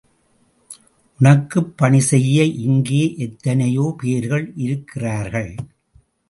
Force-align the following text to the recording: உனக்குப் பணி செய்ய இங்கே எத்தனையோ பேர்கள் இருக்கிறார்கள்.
உனக்குப் 1.19 1.77
பணி 1.77 1.99
செய்ய 1.99 2.43
இங்கே 2.43 3.15
எத்தனையோ 3.17 3.95
பேர்கள் 3.97 4.51
இருக்கிறார்கள். 4.55 5.55